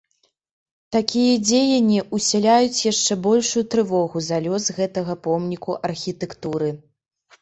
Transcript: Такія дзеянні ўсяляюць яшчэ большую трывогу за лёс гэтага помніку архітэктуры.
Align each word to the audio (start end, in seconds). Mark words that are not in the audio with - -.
Такія 0.95 1.33
дзеянні 1.47 1.99
ўсяляюць 2.19 2.81
яшчэ 2.91 3.13
большую 3.27 3.63
трывогу 3.75 4.17
за 4.29 4.37
лёс 4.49 4.65
гэтага 4.81 5.13
помніку 5.29 5.71
архітэктуры. 5.91 6.69